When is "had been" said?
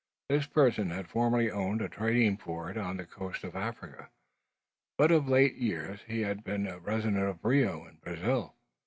6.07-6.65